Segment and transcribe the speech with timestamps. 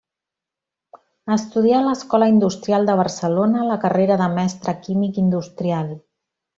[1.35, 5.99] Estudià a l'Escola Industrial de Barcelona la carrera de Mestre químic industrial.